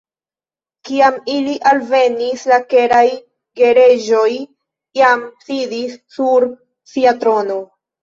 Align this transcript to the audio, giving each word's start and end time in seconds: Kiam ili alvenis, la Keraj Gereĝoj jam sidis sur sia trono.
Kiam 0.87 1.19
ili 1.33 1.53
alvenis, 1.71 2.47
la 2.53 2.59
Keraj 2.73 3.03
Gereĝoj 3.63 4.33
jam 5.03 5.25
sidis 5.47 5.97
sur 6.19 6.53
sia 6.95 7.19
trono. 7.25 7.65